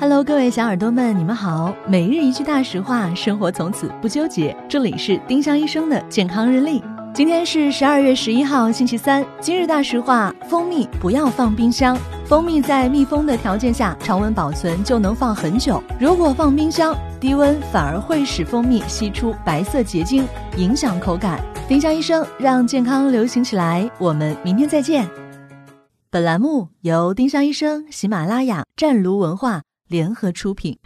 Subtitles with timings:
[0.00, 1.74] Hello，各位小耳朵们，你们好。
[1.84, 4.56] 每日一句大实话，生活从此不纠结。
[4.68, 6.80] 这里是丁香医生的健康日历。
[7.12, 9.26] 今天是十二月十一号，星期三。
[9.40, 11.98] 今日大实话：蜂蜜不要放冰箱。
[12.24, 15.82] 蜂蜜在密封的条件下，常温保存就能放很久。
[15.98, 20.24] 如果放冰箱，低温反而会使蜂蜜析出白色结晶，
[20.56, 21.40] 影响口感。
[21.66, 23.90] 丁香医生让健康流行起来。
[23.98, 25.08] 我们明天再见。
[26.08, 29.62] 本栏目由丁香医生、喜马拉雅、湛卢文化。
[29.88, 30.78] 联合出品。